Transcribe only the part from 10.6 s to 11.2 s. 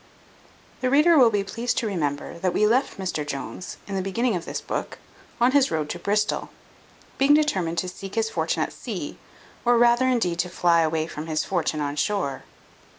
away